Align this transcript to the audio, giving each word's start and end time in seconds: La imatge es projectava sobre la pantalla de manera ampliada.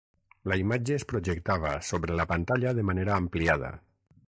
La 0.51 0.55
imatge 0.61 0.95
es 0.99 1.05
projectava 1.11 1.75
sobre 1.89 2.17
la 2.21 2.27
pantalla 2.33 2.75
de 2.79 2.89
manera 2.91 3.21
ampliada. 3.25 3.73